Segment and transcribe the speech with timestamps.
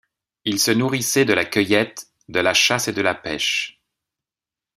[0.45, 3.83] Ils se nourrissaient de la cueillette, de la chasse et de la pêche.